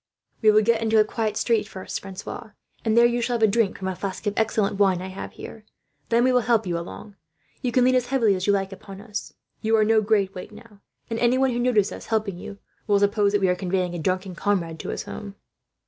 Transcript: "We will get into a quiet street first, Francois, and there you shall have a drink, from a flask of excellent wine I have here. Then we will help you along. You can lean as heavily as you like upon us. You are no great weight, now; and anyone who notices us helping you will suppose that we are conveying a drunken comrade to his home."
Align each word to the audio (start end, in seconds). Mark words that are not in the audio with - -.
"We 0.41 0.49
will 0.49 0.63
get 0.63 0.81
into 0.81 0.97
a 0.99 1.03
quiet 1.05 1.37
street 1.37 1.67
first, 1.67 1.99
Francois, 2.01 2.53
and 2.83 2.97
there 2.97 3.05
you 3.05 3.21
shall 3.21 3.35
have 3.35 3.43
a 3.47 3.47
drink, 3.47 3.77
from 3.77 3.87
a 3.87 3.95
flask 3.95 4.25
of 4.25 4.33
excellent 4.35 4.79
wine 4.79 4.99
I 4.99 5.09
have 5.09 5.33
here. 5.33 5.63
Then 6.09 6.23
we 6.23 6.31
will 6.31 6.39
help 6.41 6.65
you 6.65 6.75
along. 6.75 7.17
You 7.61 7.71
can 7.71 7.83
lean 7.83 7.93
as 7.93 8.07
heavily 8.07 8.33
as 8.33 8.47
you 8.47 8.53
like 8.53 8.71
upon 8.71 8.99
us. 8.99 9.35
You 9.61 9.75
are 9.77 9.83
no 9.85 10.01
great 10.01 10.33
weight, 10.33 10.51
now; 10.51 10.81
and 11.11 11.19
anyone 11.19 11.51
who 11.51 11.59
notices 11.59 11.91
us 11.91 12.05
helping 12.07 12.39
you 12.39 12.57
will 12.87 12.97
suppose 12.99 13.31
that 13.31 13.41
we 13.41 13.47
are 13.47 13.53
conveying 13.53 13.93
a 13.93 13.99
drunken 13.99 14.33
comrade 14.33 14.79
to 14.79 14.89
his 14.89 15.03
home." 15.03 15.35